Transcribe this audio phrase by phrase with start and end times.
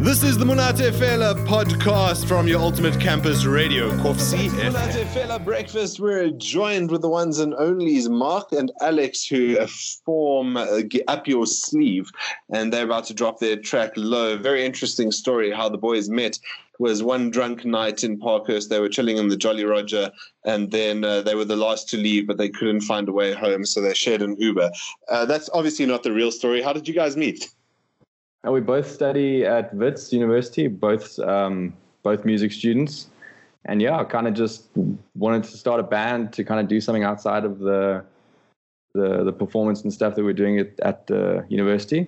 [0.00, 5.98] This is the Monate Fela podcast from your ultimate campus radio, Kofsi Monate Fela Breakfast.
[5.98, 11.46] We're joined with the ones and onlys, Mark and Alex, who form uh, Up Your
[11.46, 12.08] Sleeve,
[12.48, 14.38] and they're about to drop their track Low.
[14.38, 16.38] Very interesting story how the boys met
[16.78, 18.70] was one drunk night in Parkhurst.
[18.70, 20.12] They were chilling in the Jolly Roger,
[20.44, 23.32] and then uh, they were the last to leave, but they couldn't find a way
[23.32, 24.70] home, so they shared an Uber.
[25.10, 26.62] Uh, that's obviously not the real story.
[26.62, 27.50] How did you guys meet?
[28.44, 33.08] And we both study at Wits University, both um, both music students,
[33.64, 34.68] and yeah, I kind of just
[35.16, 38.04] wanted to start a band to kind of do something outside of the
[38.94, 42.06] the the performance and stuff that we're doing at at the university.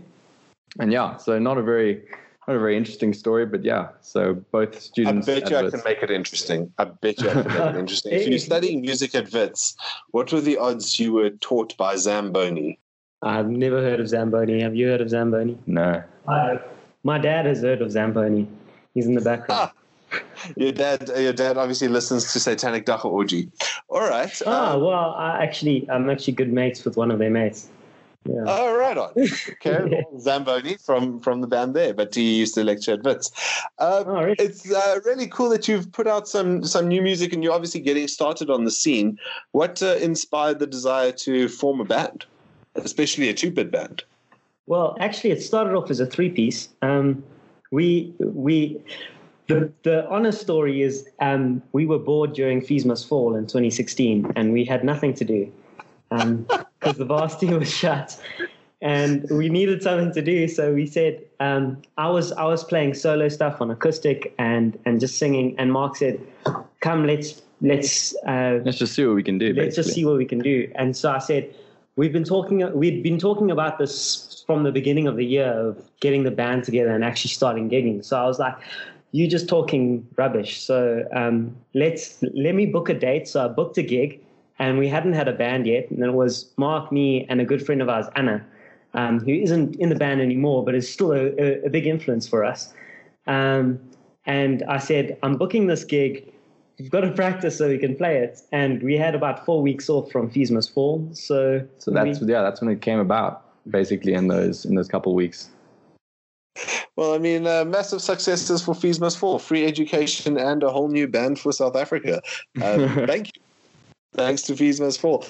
[0.78, 2.02] And yeah, so not a very
[2.46, 3.88] not a very interesting story, but yeah.
[4.00, 5.28] So both students.
[5.28, 6.72] I bet you I can make it interesting.
[6.78, 8.12] I bet you I can make it interesting.
[8.12, 9.76] if you're studying music at Wits,
[10.12, 12.78] what were the odds you were taught by Zamboni?
[13.22, 14.62] I've never heard of Zamboni.
[14.62, 15.58] Have you heard of Zamboni?
[15.66, 16.02] No.
[17.02, 18.46] My dad has heard of Zamboni.
[18.94, 19.70] He's in the background.
[20.56, 23.50] your dad, your dad obviously listens to Satanic Dacha Orgy.
[23.88, 24.30] All right.
[24.46, 27.68] Ah, um, well, I actually, I'm actually good mates with one of their mates.
[28.26, 28.44] Yeah.
[28.46, 29.12] Oh, right on.
[29.16, 33.30] Okay, Zamboni from from the band there, but he used to lecture at Wits.
[33.78, 34.36] Um, oh, really?
[34.38, 37.80] It's uh, really cool that you've put out some some new music, and you're obviously
[37.80, 39.18] getting started on the scene.
[39.52, 42.26] What uh, inspired the desire to form a band?
[42.76, 44.04] especially a two-bit band?
[44.66, 46.68] Well, actually, it started off as a three-piece.
[46.82, 47.24] Um,
[47.70, 48.80] we we
[49.50, 54.32] the the honest story is um, we were bored during Fees Must Fall in 2016,
[54.36, 55.52] and we had nothing to do
[56.10, 56.46] because um,
[56.96, 58.18] the varsity was shut,
[58.80, 60.48] and we needed something to do.
[60.48, 65.00] So we said um, I was I was playing solo stuff on acoustic and and
[65.00, 66.20] just singing, and Mark said,
[66.80, 69.48] "Come, let's." Let's uh, let's just see what we can do.
[69.48, 69.82] Let's basically.
[69.82, 70.72] just see what we can do.
[70.76, 71.54] And so I said,
[71.96, 75.80] we've been talking we'd been talking about this from the beginning of the year of
[76.00, 78.04] getting the band together and actually starting gigging.
[78.04, 78.56] So i was like
[79.12, 80.60] "You're just talking rubbish.
[80.60, 83.28] So um, let's let me book a date.
[83.28, 84.18] So i booked a gig
[84.58, 85.88] and we hadn't had a band yet.
[85.92, 88.44] And it was mark me and a good friend of ours anna
[88.94, 91.26] um, who isn't in the band anymore but is still a,
[91.68, 92.74] a big influence for us.
[93.28, 93.78] Um,
[94.26, 96.12] and i said i'm booking this gig.
[96.80, 98.40] We've got to practice so we can play it.
[98.50, 101.08] And we had about four weeks off from Fees Must Fall.
[101.12, 101.38] So
[101.78, 105.12] so that's we, yeah, that's when it came about, basically in those in those couple
[105.12, 105.50] of weeks.
[106.96, 110.88] Well, I mean, uh, massive successes for Fees Must Fall, free education, and a whole
[110.88, 112.20] new band for South Africa.
[112.62, 113.42] Um, thank you.
[114.14, 115.24] Thanks to Fees Must Fall.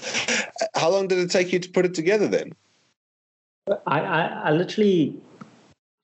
[0.75, 2.53] How long did it take you to put it together then?
[3.87, 5.15] I, I, I literally,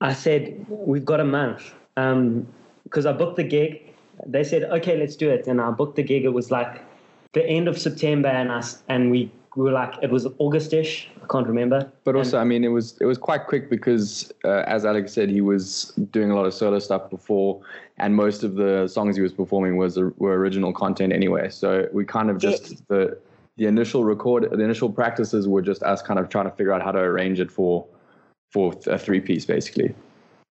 [0.00, 3.86] I said, we've got a month because um, I booked the gig
[4.24, 5.46] they said, okay, let's do it.
[5.46, 6.24] And I booked the gig.
[6.24, 6.82] It was like
[7.32, 11.08] the end of September, and us and we, we were like, it was Augustish.
[11.28, 11.90] I can't remember.
[12.04, 15.12] But also, and, I mean, it was it was quite quick because, uh, as Alex
[15.12, 17.60] said, he was doing a lot of solo stuff before,
[17.98, 21.50] and most of the songs he was performing was were original content anyway.
[21.50, 23.18] So we kind of just the
[23.56, 26.82] the initial record, the initial practices were just us kind of trying to figure out
[26.82, 27.84] how to arrange it for
[28.50, 29.94] for a three piece, basically.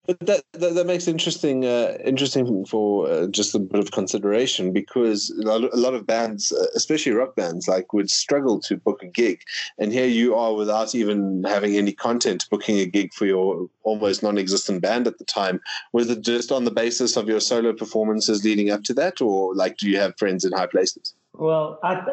[0.09, 4.73] But that, that, that makes interesting uh, interesting for uh, just a bit of consideration
[4.73, 9.05] because a lot of bands, uh, especially rock bands, like would struggle to book a
[9.05, 9.43] gig,
[9.77, 14.23] and here you are without even having any content, booking a gig for your almost
[14.23, 15.61] non-existent band at the time.
[15.93, 19.53] Was it just on the basis of your solo performances leading up to that, or
[19.53, 21.13] like do you have friends in high places?
[21.33, 22.09] Well, I, uh,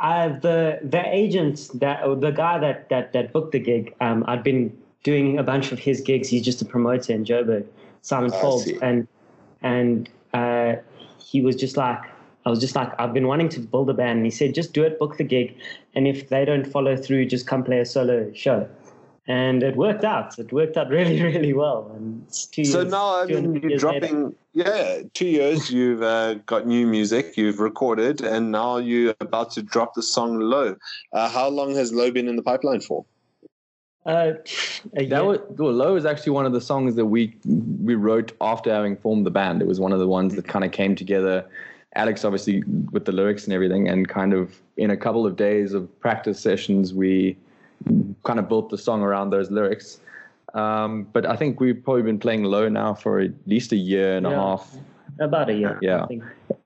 [0.00, 4.44] I, the the agent that the guy that that that booked the gig, um, I'd
[4.44, 6.28] been doing a bunch of his gigs.
[6.28, 7.66] He's just a promoter in Joburg,
[8.02, 9.06] Simon Fold, and
[9.62, 10.74] and uh,
[11.18, 12.00] he was just like,
[12.44, 14.18] I was just like, I've been wanting to build a band.
[14.18, 15.56] And he said, just do it, book the gig,
[15.94, 18.68] and if they don't follow through, just come play a solo show.
[19.28, 20.36] And it worked out.
[20.38, 21.92] It worked out really, really well.
[21.94, 24.36] And it's two so years, now, I mean, you're dropping, later.
[24.52, 25.70] yeah, two years.
[25.70, 30.40] You've uh, got new music, you've recorded, and now you're about to drop the song
[30.40, 30.74] "Low."
[31.12, 33.04] Uh, how long has "Low" been in the pipeline for?
[34.08, 34.32] Uh,
[34.94, 38.72] that was well, "Low" is actually one of the songs that we we wrote after
[38.72, 39.62] having formed the band.
[39.62, 41.46] It was one of the ones that kind of came together.
[41.94, 45.72] Alex, obviously, with the lyrics and everything, and kind of in a couple of days
[45.72, 47.36] of practice sessions, we
[48.24, 50.00] kind of built the song around those lyrics.
[50.54, 54.16] Um, but I think we've probably been playing "Low" now for at least a year
[54.16, 54.76] and yeah, a half.
[55.20, 55.78] About a year.
[55.80, 56.06] Yeah.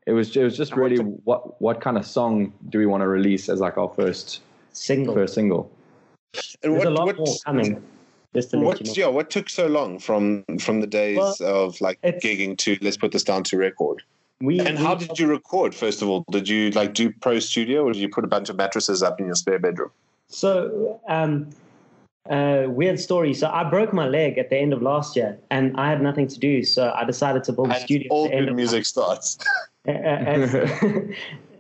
[0.07, 3.09] It was it was just really what what kind of song do we want to
[3.09, 4.41] release as like our first
[4.73, 5.71] single first single.
[6.63, 7.83] And There's what, a lot what, more coming.
[8.33, 8.93] What, you know.
[8.95, 12.97] Yeah, what took so long from from the days well, of like gigging to let's
[12.99, 14.03] put this down to record?
[14.43, 15.75] We, and we, how did you record?
[15.75, 18.51] First of all, did you like do pro studio, or did you put a bunch
[18.51, 19.91] of mattresses up in your spare bedroom?
[20.29, 21.49] So um,
[22.29, 23.33] uh, weird story.
[23.33, 26.27] So I broke my leg at the end of last year, and I had nothing
[26.29, 26.63] to do.
[26.63, 28.09] So I decided to build a And studio.
[28.11, 29.39] all at the good music starts.
[29.87, 31.01] my- uh, uh,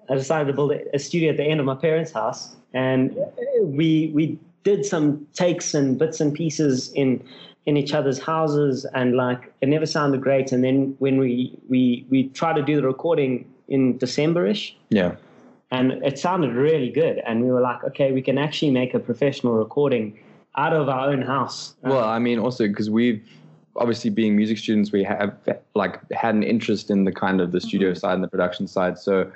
[0.11, 3.17] I decided to build a- a studio at the end of my parents' house, and
[3.63, 7.23] we we did some takes and bits and pieces in
[7.67, 10.51] in each other's houses, and like it never sounded great.
[10.53, 13.33] And then when we we we tried to do the recording
[13.69, 15.13] in Decemberish, Yeah.
[15.71, 17.17] and it sounded really good.
[17.27, 20.19] And we were like, okay, we can actually make a professional recording
[20.57, 21.75] out of our own house.
[21.85, 23.23] Uh, well, I mean, also because we've
[23.77, 25.33] obviously being music students, we have
[25.75, 27.69] like had an interest in the kind of the mm-hmm.
[27.69, 28.99] studio side and the production side.
[28.99, 29.31] So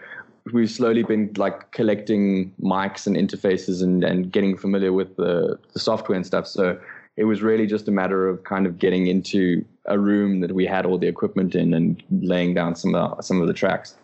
[0.53, 5.79] we've slowly been like collecting mics and interfaces and, and getting familiar with the, the
[5.79, 6.47] software and stuff.
[6.47, 6.79] So
[7.17, 10.67] it was really just a matter of kind of getting into a room that we
[10.67, 13.97] had all the equipment in and laying down some of the, some of the tracks.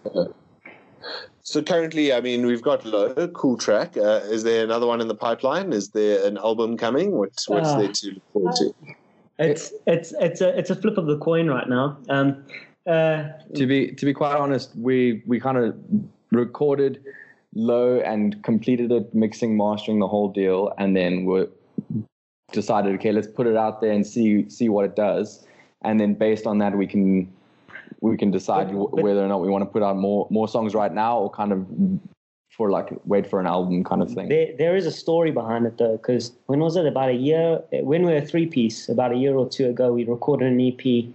[1.43, 3.97] So currently, I mean, we've got Low, cool track.
[3.97, 5.73] Uh, is there another one in the pipeline?
[5.73, 7.13] Is there an album coming?
[7.13, 8.75] What's what's Uh, there to look forward to?
[9.39, 11.99] it's it's it's a it's a flip of the coin right now.
[12.09, 12.45] Um,
[12.87, 15.77] uh, to be to be quite honest, we we kind of
[16.31, 17.03] recorded
[17.55, 21.47] low and completed it, mixing, mastering the whole deal, and then we
[22.53, 25.47] decided, okay, let's put it out there and see see what it does,
[25.83, 27.33] and then based on that, we can
[28.01, 30.49] we can decide But- but- whether or not we want to put out more more
[30.49, 31.67] songs right now or kind of
[32.51, 34.29] for like wait for an album kind of thing.
[34.29, 36.87] there there is a story behind it though, because when was it?
[36.87, 40.05] About a year when we were three piece, about a year or two ago, we
[40.05, 41.07] recorded an EP,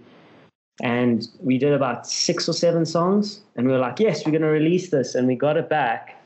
[0.80, 4.42] and we did about six or seven songs, and we were like, yes, we're going
[4.42, 6.16] to release this, and we got it back,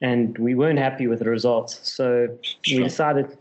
[0.00, 2.28] and we weren't happy with the results, so
[2.68, 3.36] we decided.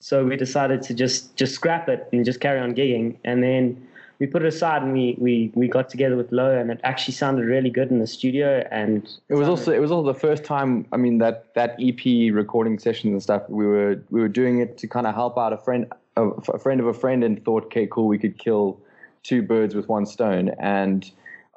[0.00, 3.86] So we decided to just just scrap it and just carry on gigging, and then
[4.22, 7.14] we put it aside and we we we got together with Low, and it actually
[7.14, 8.64] sounded really good in the studio.
[8.70, 10.86] And It was also it was also the first time.
[10.92, 13.42] I mean that that EP recording sessions and stuff.
[13.48, 16.58] We were we were doing it to kind of help out a friend a, a
[16.60, 18.78] friend of a friend, and thought, okay, cool, we could kill
[19.22, 20.50] two birds with one stone.
[20.60, 21.10] And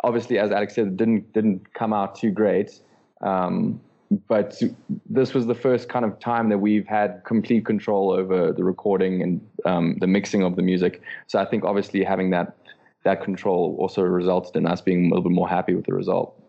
[0.03, 2.79] obviously, as Alex said, it didn't didn't come out too great.
[3.21, 3.79] Um,
[4.27, 4.61] but
[5.09, 9.21] this was the first kind of time that we've had complete control over the recording
[9.21, 11.01] and um, the mixing of the music.
[11.27, 12.55] So I think obviously having that
[13.03, 16.39] that control also resulted in us being a little bit more happy with the result.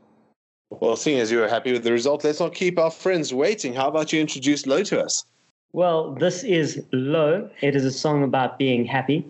[0.70, 3.74] Well, seeing as you were happy with the result, let's not keep our friends waiting.
[3.74, 5.24] How about you introduce Low to us?
[5.72, 7.50] Well, this is Low.
[7.60, 9.24] It is a song about being happy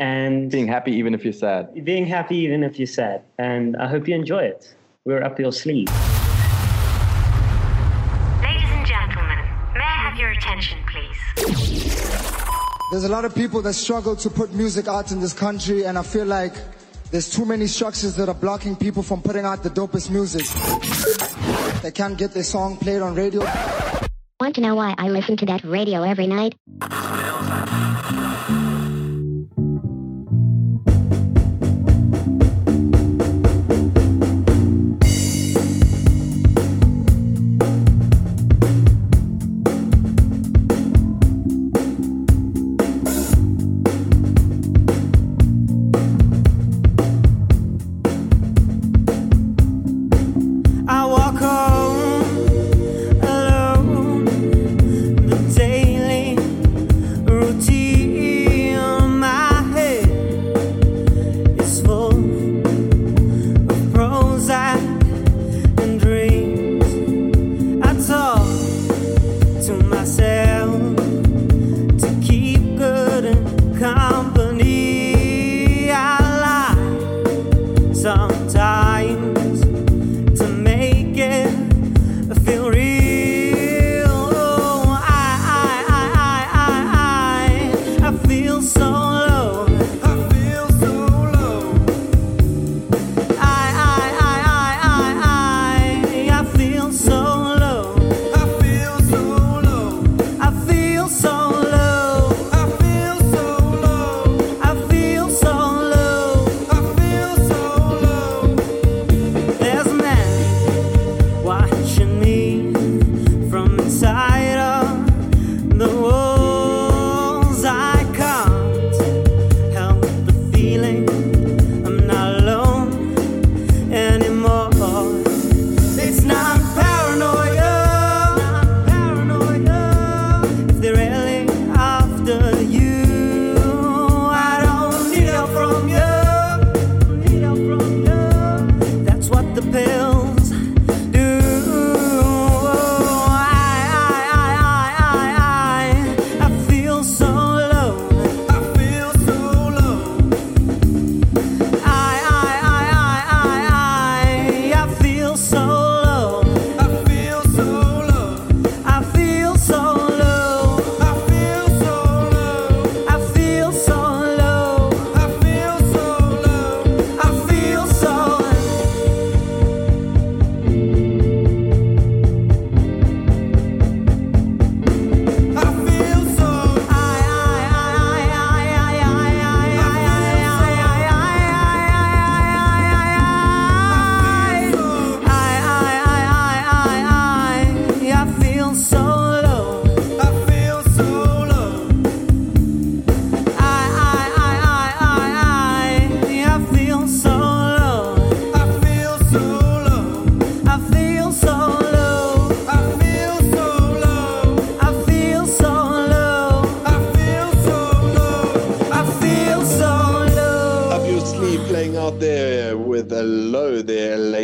[0.00, 1.72] and being happy even if you're sad.
[1.84, 3.22] being happy even if you're sad.
[3.38, 4.74] And I hope you enjoy it.
[5.04, 5.88] We're up your sleeve.
[8.42, 9.38] Ladies and gentlemen,
[9.74, 11.18] may I have your attention, please?
[12.90, 15.96] There's a lot of people that struggle to put music out in this country, and
[15.96, 16.54] I feel like
[17.10, 20.46] there's too many structures that are blocking people from putting out the dopest music.
[21.82, 23.42] They can't get their song played on radio.
[24.40, 26.54] Want to know why I listen to that radio every night?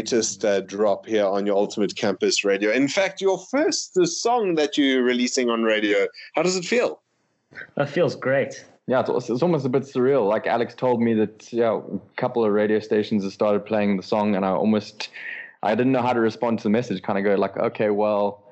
[0.06, 2.70] latest uh, drop here on your Ultimate Campus Radio.
[2.70, 6.06] In fact, your first song that you're releasing on radio.
[6.34, 7.00] How does it feel?
[7.76, 8.64] That feels great.
[8.86, 10.28] Yeah, it's, it's, almost a bit surreal.
[10.28, 14.02] Like Alex told me that yeah, a couple of radio stations have started playing the
[14.02, 15.08] song, and I almost
[15.62, 17.02] I didn't know how to respond to the message.
[17.02, 18.46] Kind of go like, okay, well,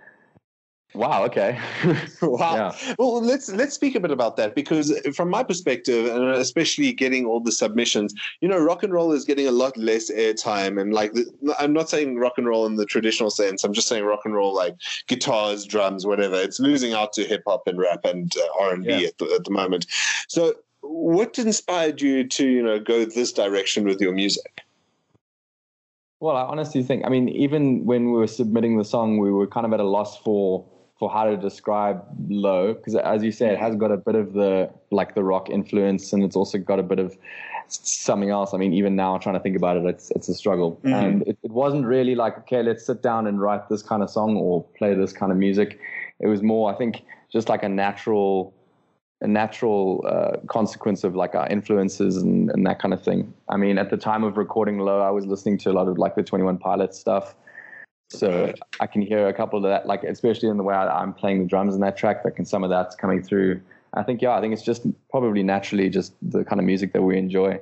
[0.95, 1.25] Wow.
[1.25, 1.59] Okay.
[2.23, 2.55] wow.
[2.55, 2.95] Yeah.
[2.99, 7.27] Well, let's let's speak a bit about that because from my perspective, and especially getting
[7.27, 10.81] all the submissions, you know, rock and roll is getting a lot less airtime.
[10.81, 11.13] And like,
[11.59, 13.65] I'm not saying rock and roll in the traditional sense.
[13.65, 14.77] I'm just saying rock and roll like
[15.09, 16.37] guitars, drums, whatever.
[16.37, 19.09] It's losing out to hip hop and rap and uh, R and B Yeah.
[19.09, 19.87] at the, at the moment.
[20.29, 24.64] So, what inspired you to you know go this direction with your music?
[26.25, 29.47] Well, I honestly think, I mean, even when we were submitting the song, we were
[29.47, 30.65] kind of at a loss for
[30.99, 34.33] for how to describe low because as you say it has got a bit of
[34.33, 37.19] the like the rock influence and it's also got a bit of
[37.69, 38.55] something else.
[38.55, 40.77] I mean even now trying to think about it it's it's a struggle.
[40.77, 40.95] Mm-hmm.
[40.95, 44.09] And it, it wasn't really like okay let's sit down and write this kind of
[44.09, 45.79] song or play this kind of music.
[46.21, 48.55] It was more i think just like a natural
[49.21, 53.33] a natural uh, consequence of like our influences and, and that kind of thing.
[53.49, 55.99] I mean, at the time of recording Low, I was listening to a lot of
[55.99, 57.35] like the 21 Pilots stuff.
[58.11, 61.15] So I can hear a couple of that, like especially in the way I, I'm
[61.15, 63.61] playing the drums in that track, that can some of that's coming through.
[63.95, 67.03] I think, yeah, I think it's just probably naturally just the kind of music that
[67.03, 67.61] we enjoy.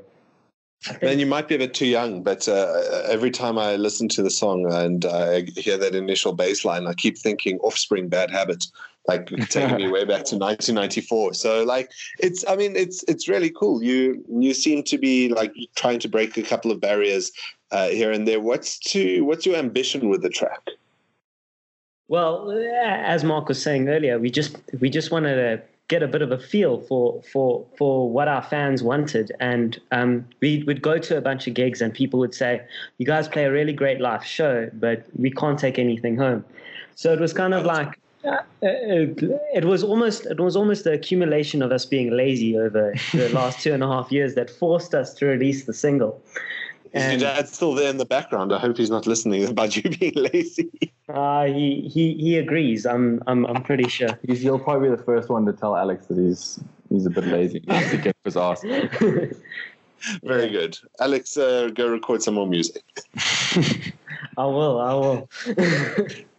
[1.01, 4.23] Man, you might be a bit too young, but uh, every time I listen to
[4.23, 8.73] the song and I hear that initial bass line, I keep thinking Offspring, Bad Habits,
[9.09, 11.35] like taking me way back to 1994.
[11.35, 13.83] So, like, it's, I mean, it's it's really cool.
[13.83, 17.33] You you seem to be like trying to break a couple of barriers
[17.71, 18.41] uh, here and there.
[18.41, 20.61] What's to what's your ambition with the track?
[22.09, 22.51] Well,
[22.85, 26.31] as Mark was saying earlier, we just we just wanted to get a bit of
[26.31, 31.17] a feel for for for what our fans wanted, and um, we would go to
[31.17, 32.63] a bunch of gigs, and people would say,
[32.99, 36.45] "You guys play a really great live show, but we can't take anything home."
[36.95, 37.99] So it was kind of like.
[38.25, 39.19] Uh, it,
[39.55, 43.61] it was almost it was almost the accumulation of us being lazy over the last
[43.61, 46.23] two and a half years that forced us to release the single.
[46.93, 48.53] Is And- your dad still there in the background?
[48.53, 50.71] I hope he's not listening about you being lazy.
[51.09, 52.87] Uh, he, he he agrees.
[52.87, 54.11] I'm I'm I'm pretty sure.
[54.27, 56.61] He's, he'll probably be the first one to tell Alex that he's
[56.91, 58.63] he's a bit lazy to get his ass.
[60.25, 61.37] Very good, Alex.
[61.37, 62.83] Uh, go record some more music.
[64.37, 64.81] I will.
[64.81, 65.29] I will.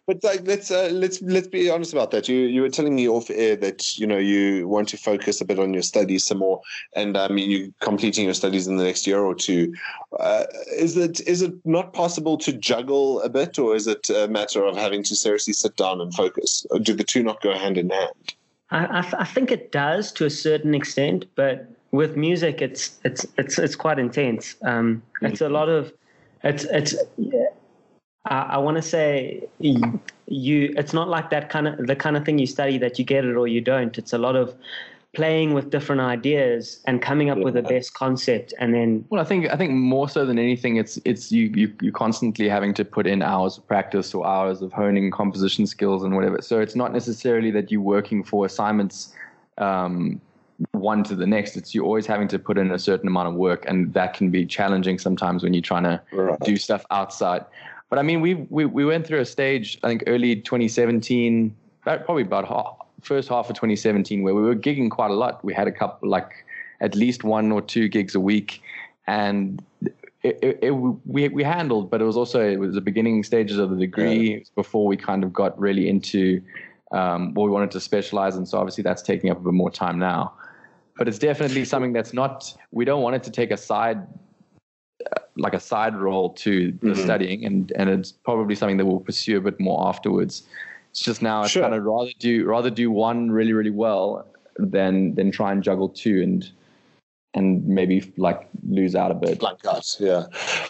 [0.06, 2.28] But like, let's uh, let's let's be honest about that.
[2.28, 5.46] You you were telling me off air that you know you want to focus a
[5.46, 6.62] bit on your studies some more,
[6.94, 9.74] and I mean you completing your studies in the next year or two.
[10.20, 10.44] Uh,
[10.78, 14.66] is it is it not possible to juggle a bit, or is it a matter
[14.66, 16.66] of having to seriously sit down and focus?
[16.70, 18.34] Or do the two not go hand in hand?
[18.72, 23.00] I, I, th- I think it does to a certain extent, but with music, it's
[23.06, 24.56] it's it's it's quite intense.
[24.64, 25.94] Um, it's a lot of
[26.44, 26.94] it's it's.
[28.26, 30.74] I, I want to say you, you.
[30.78, 33.26] It's not like that kind of the kind of thing you study that you get
[33.26, 33.98] it or you don't.
[33.98, 34.56] It's a lot of
[35.14, 39.26] playing with different ideas and coming up with the best concept, and then Well, I
[39.26, 42.86] think I think more so than anything, it's it's you you you constantly having to
[42.86, 46.42] put in hours of practice or hours of honing composition skills and whatever.
[46.42, 49.14] So it's not necessarily that you're working for assignments
[49.58, 50.22] um,
[50.72, 51.58] one to the next.
[51.58, 54.30] It's you're always having to put in a certain amount of work, and that can
[54.32, 56.40] be challenging sometimes when you're trying to Right.
[56.40, 57.46] do stuff outside.
[57.94, 62.06] But I mean, we we we went through a stage I think early 2017, about,
[62.06, 65.46] probably about half, first half of 2017, where we were gigging quite a lot.
[65.46, 66.44] We had a couple like
[66.82, 68.64] at least one or two gigs a week,
[69.06, 69.64] and
[70.24, 71.92] it, it, it, we we handled.
[71.92, 74.98] But it was also it was the beginning stages of the degree was before we
[74.98, 76.42] kind of got really into
[76.94, 78.48] um, what we wanted to specialize in.
[78.48, 80.34] So obviously that's taking up a bit more time now.
[80.98, 82.58] But it's definitely something that's not.
[82.72, 84.08] We don't want it to take a side
[85.36, 87.04] like a side role to the Mhm.
[87.04, 90.44] studying and and it's probably something that we'll pursue a bit more afterwards
[90.92, 91.64] it's just now Sure.
[91.64, 94.26] kind of rather do rather do one really really well
[94.58, 96.52] than than try and juggle two and
[97.36, 100.26] and maybe like lose out a bit Blank out, yeah.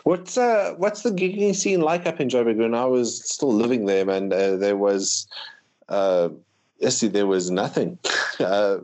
[0.05, 2.55] What's uh, what's the gigging scene like up in Joburg?
[2.55, 5.27] When I was still living there, man, uh, there was,
[5.89, 6.29] uh,
[6.83, 7.97] yes, see, there was nothing.
[8.39, 8.79] Uh,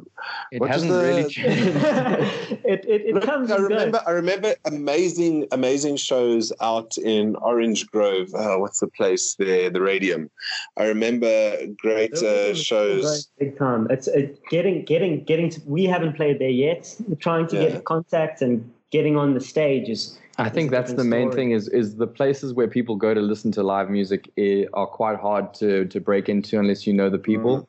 [0.51, 1.75] it what was hasn't the- really changed
[2.65, 3.69] it it, it Look, comes I and goes.
[3.71, 8.29] remember, I remember amazing, amazing shows out in Orange Grove.
[8.35, 9.71] Uh, what's the place there?
[9.71, 10.29] The Radium.
[10.77, 13.27] I remember great uh, shows.
[13.39, 13.87] Big time.
[13.89, 15.61] It's it, getting getting getting to.
[15.65, 16.95] We haven't played there yet.
[17.19, 17.69] Trying to Yeah.
[17.69, 20.17] get contact and getting on the stage is.
[20.37, 21.35] I think is a that's the main story.
[21.35, 24.87] thing is is the places where people go to listen to live music eh, are
[24.87, 27.67] quite hard to to break into unless you know the people.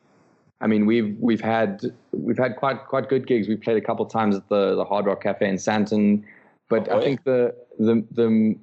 [0.61, 3.49] I mean, we've we've had we've had quite quite good gigs.
[3.49, 6.23] We played a couple times at the the Hard Rock Cafe in Sandton.
[6.69, 8.57] But Oh, I think the the the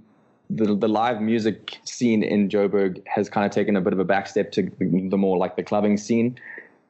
[0.50, 4.06] the, the live music scene in Joburg has kind of taken a bit of a
[4.06, 6.38] backstep to the, the more like the clubbing scene.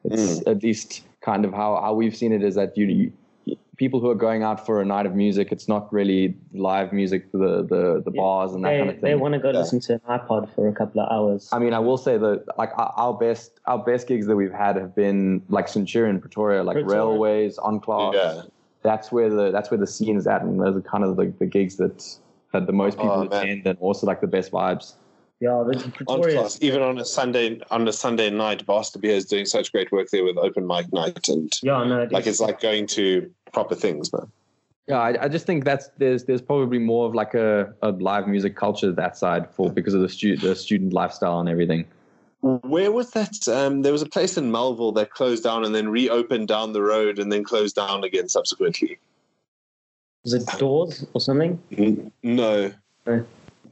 [0.04, 0.50] It's Mm.
[0.52, 3.12] at least kind of how, how we've seen it is that you, you
[3.78, 7.30] people who are going out for a night of music, it's not really live music,
[7.32, 9.02] the the, the bars and that They, kind of thing.
[9.04, 9.60] they want to go Yeah.
[9.60, 11.48] listen to an iPod for a couple of hours.
[11.52, 14.52] I mean, I will say that like our, our best our best gigs that we've
[14.52, 16.96] had have been like Centurion, Pretoria, like Pretoria.
[16.98, 18.14] railways, Aandklas.
[18.14, 18.42] Yeah.
[18.82, 21.32] That's where the that's where the scene is at, and those are kind of the,
[21.38, 22.04] the gigs that
[22.52, 23.42] that the most oh, people Oh, man.
[23.44, 24.94] attend, and also like the best vibes.
[25.40, 26.38] Yeah, the Pretoria.
[26.40, 29.92] class, even on a Sunday on a Sunday night, Bastard Beer is doing such great
[29.92, 32.34] work there with open mic night and Yeah, no, it like is.
[32.34, 34.30] it's like going to proper things, man.
[34.88, 38.26] Yeah, I, I just think that's there's there's probably more of like a, a live
[38.26, 41.84] music culture that side for because of the student the student lifestyle and everything.
[42.40, 43.48] Where was that?
[43.48, 46.82] Um, there was a place in Melville that closed down and then reopened down the
[46.82, 48.98] road and then closed down again subsequently.
[50.24, 51.60] Was it Doors or something?
[52.22, 52.72] No.
[53.06, 53.24] No.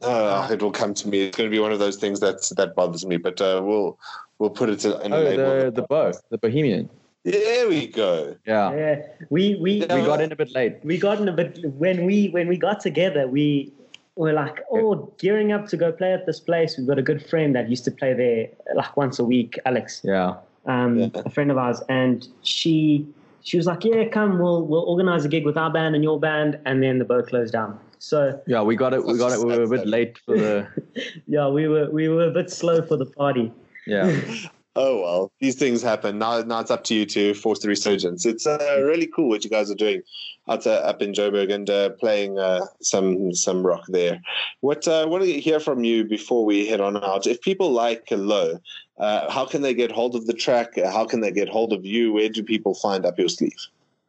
[0.02, 1.22] Uh, it will come to me.
[1.22, 3.98] It's going to be one of those things that that bothers me, but uh, we'll
[4.38, 5.58] we'll put it in a Oh, label.
[5.64, 6.88] the the Bo, the Bohemian.
[7.24, 8.36] there we go.
[8.46, 10.76] Yeah, Yeah, we we we got in a bit late.
[10.84, 13.72] we got in a bit when we when we got together we
[14.14, 17.22] were like oh gearing up to go play at this place we've got a good
[17.28, 21.08] friend that used to play there like once a week alex Yeah, um, Yeah.
[21.26, 23.06] a friend of ours and she
[23.42, 26.18] she was like yeah come we'll we'll organize a gig with our band and your
[26.18, 29.04] band and then the boat closed down so yeah, we got it.
[29.04, 29.38] We got it.
[29.38, 30.68] We were a bit late for the.
[31.26, 33.52] yeah we were we were a bit slow for the party
[33.86, 34.20] Yeah,
[34.78, 36.18] Oh well, these things happen.
[36.18, 38.26] Now, now it's up to you to force the resurgence.
[38.26, 40.02] It's uh, really cool what you guys are doing
[40.48, 44.20] out uh, up in Joburg and uh, playing uh, some some rock there.
[44.60, 47.26] What uh, I want to hear from you before we head on out.
[47.26, 48.58] If people like Low,
[48.98, 50.74] uh, how can they get hold of the track?
[50.76, 52.12] How can they get hold of you?
[52.12, 53.66] Where do people find up your sleeve?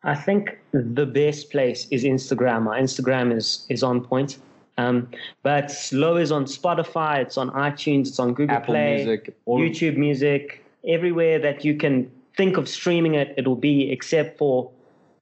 [0.08, 2.66] I think the best place is Instagram.
[2.68, 4.38] Our Instagram is is on point.
[4.80, 5.10] Um,
[5.44, 9.60] but Slow is on Spotify, it's on iTunes, it's on Google Apple Play, Music, all-
[9.60, 14.70] YouTube Music, everywhere that you can think of streaming it, it'll be except for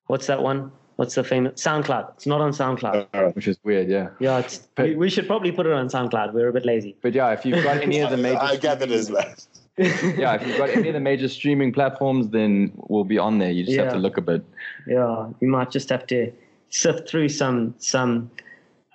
[0.08, 0.72] what's that one?
[0.98, 2.12] What's the famous SoundCloud?
[2.16, 3.34] It's not on SoundCloud.
[3.36, 3.90] which is weird.
[3.90, 6.34] Yeah, Yeah, it's, we, we should probably put it on SoundCloud.
[6.34, 6.96] We're a bit lazy.
[7.02, 9.34] but yeah, if you've got any of the major, I gathered as well.
[10.18, 13.52] yeah, if you've got any of the major streaming platforms, then we'll be on there.
[13.52, 14.44] You just have to look a bit.
[14.88, 16.32] Yeah, you might just have to
[16.70, 18.32] sift through some some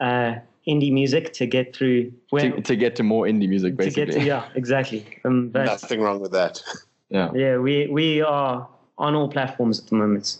[0.00, 2.12] uh, indie music to get through.
[2.30, 4.06] Where, to, to get to more indie music, to basically.
[4.06, 6.62] get to yeah exactly um, but Nothing wrong with that.
[7.10, 7.30] yeah.
[7.34, 8.66] yeah we we are
[8.96, 10.38] on all platforms at the moment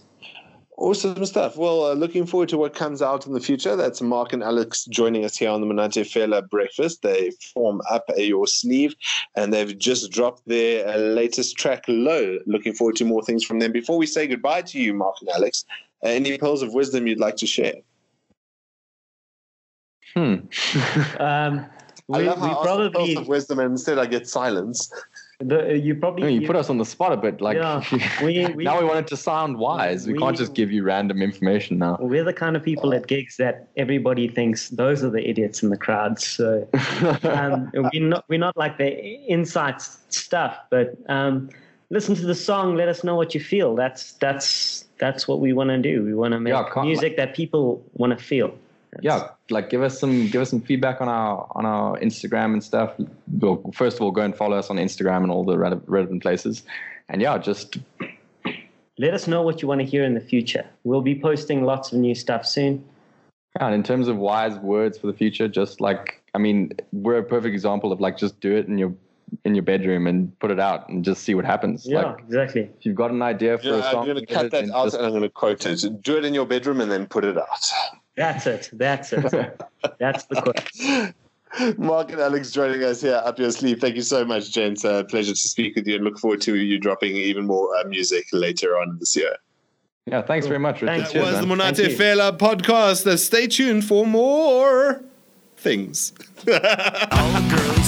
[0.80, 1.58] Awesome stuff.
[1.58, 3.76] Well, uh, looking forward to what comes out in the future.
[3.76, 7.02] That's Mark and Alex joining us here on the Monate Fela Breakfast.
[7.02, 8.94] They form up a your sleeve
[9.36, 12.38] and they've just dropped their uh, latest track, Low.
[12.46, 13.72] Looking forward to more things from them.
[13.72, 15.66] Before we say goodbye to you, Mark and Alex,
[16.02, 17.74] uh, any pearls of wisdom you'd like to share?
[20.14, 20.36] Hmm.
[21.20, 21.66] um
[22.10, 24.26] I love how we I ask for probably pearls of wisdom and instead I get
[24.26, 24.90] silence.
[25.40, 27.40] The, you probably I mean, you you- put us on the spot a bit.
[27.40, 27.83] Like Yeah,
[28.22, 30.07] we- we- now we want it to sound wise.
[30.07, 31.96] We, we- can't just give you random information now.
[32.00, 35.70] we're the kind of people at gigs that everybody thinks those are the idiots in
[35.70, 36.68] the crowd so
[37.22, 38.90] um, we're not we're not like the
[39.37, 41.48] insight stuff but um,
[41.90, 45.53] listen to the song let us know what you feel that's that's that's what we
[45.53, 48.53] want to do we want to make Yeah, music that people want to feel
[49.03, 52.62] yeah, like give us some give us some feedback on our on our Instagram and
[52.64, 52.92] stuff.
[53.38, 56.62] Well, first of all, go and follow us on Instagram and all the relevant places.
[57.09, 57.79] And yeah, just
[58.98, 61.90] let us know what you want to hear in the future we'll be posting lots
[61.90, 62.85] of new stuff soon
[63.59, 67.18] yeah, and in terms of wise words for the future, just like I mean, we're
[67.18, 68.94] a perfect example of like just do it in your
[69.44, 71.85] in your bedroom and put it out and just see what happens.
[71.87, 74.33] yeah Like exactly if you've got an idea for Yeah, a song, I'm going to
[74.33, 76.03] cut that out just- and I'm going to quote it.
[76.03, 77.70] Do it in your bedroom and then put it out.
[78.20, 79.61] That's it that's it
[79.98, 81.14] that's the question.
[81.78, 83.80] Mark and Alex joining us here up your sleeve.
[83.80, 84.85] Thank you so much, gents.
[84.85, 87.85] Uh, pleasure to speak with you and look forward to you dropping even more uh,
[87.85, 89.35] music later on this year.
[90.06, 90.83] yeah, thanks very much.
[90.83, 90.87] Richard.
[90.87, 91.12] Thanks.
[91.12, 91.46] That Cheers, was the.
[91.46, 93.06] Monate Fela podcast.
[93.06, 95.02] Uh, stay tuned for more
[95.56, 96.12] things.